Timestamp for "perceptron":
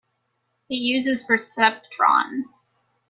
1.31-2.45